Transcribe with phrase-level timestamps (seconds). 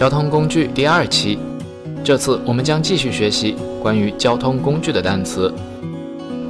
[0.00, 1.38] 交通工具第二期。
[2.02, 5.52] 这次我们将继续学习关于交通工具的单词。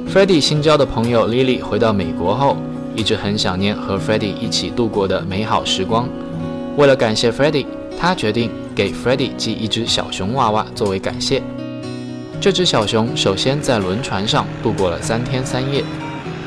[0.07, 2.55] Freddie 新交的朋友 Lily 回到美国后，
[2.95, 6.07] 一直很想念和 Freddie 一起度过的美好时光。
[6.77, 7.65] 为了感谢 Freddie，
[7.99, 11.43] 他决定给 Freddie 寄一只小熊娃娃作为感谢。
[12.39, 15.83] 这只小熊首先在轮船上度过了三天三夜。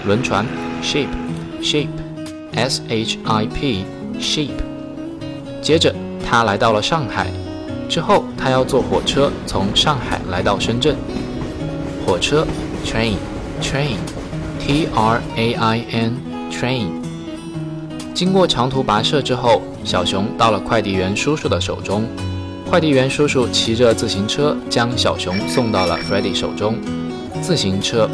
[0.06, 0.46] 轮船
[0.82, 4.48] ship，ship，s h i p，ship。
[5.60, 5.94] 接着
[6.24, 7.30] 他来到了上海，
[7.88, 10.96] 之后他要坐火车从上海来到深圳。
[12.06, 12.46] 火车
[12.84, 16.86] train，train，t r a i n，train。
[18.12, 22.04] 经过长途跋涉之后，小熊到了快递员叔叔的手中。
[22.68, 26.76] 快递员叔叔骑着自行车将小熊送到了 Freddie 手中。
[27.42, 28.08] 自行车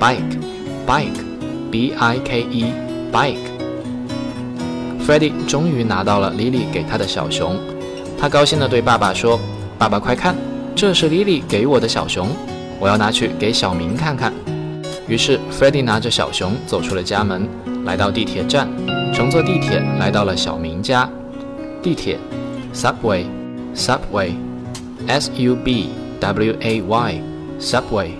[0.00, 3.59] ，bike，bike，b i k e，bike。
[5.10, 7.58] Freddie 终于拿到了 Lily 给他的小熊，
[8.16, 9.40] 他高兴地对爸爸说
[9.76, 10.36] ：“爸爸，快看，
[10.76, 12.28] 这是 Lily 给我的小熊，
[12.78, 14.32] 我要拿去给小明看看。”
[15.08, 17.48] 于是 Freddie 拿着小熊走出了家门，
[17.84, 18.68] 来到地铁站，
[19.12, 21.10] 乘坐地铁来到了小明家。
[21.82, 22.16] 地铁
[22.72, 23.24] ，subway。
[23.74, 24.34] Subway,
[25.08, 26.02] S-U-B-W-A-Y,
[27.58, 28.10] Subway。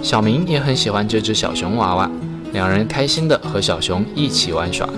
[0.00, 2.08] 小明也很喜欢这只小熊娃娃，
[2.52, 4.88] 两人开心地和小熊一起玩耍。